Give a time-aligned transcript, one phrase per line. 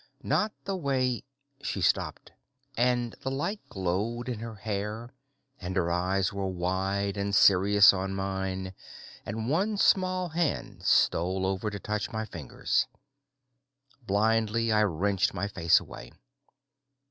[0.23, 1.25] Not the way"
[1.61, 2.31] She stopped,
[2.75, 5.13] and the light glowed in her hair
[5.59, 8.73] and her eyes were wide and serious on mine
[9.27, 12.87] and one small hand stole over to touch my fingers.
[14.01, 16.11] Blindly, I wrenched my face away.